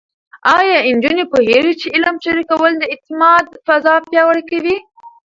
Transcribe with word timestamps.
ایا 0.55 0.77
نجونې 0.95 1.23
پوهېږي 1.31 1.73
چې 1.79 1.87
علم 1.95 2.15
شریکول 2.23 2.71
د 2.77 2.83
اعتماد 2.93 3.45
فضا 3.67 3.93
پیاوړې 4.07 4.43
کوي؟ 4.49 4.75